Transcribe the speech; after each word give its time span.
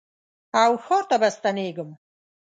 او 0.61 0.71
ښار 0.83 1.03
ته 1.09 1.15
به 1.21 1.29
ستنېږم 1.35 1.89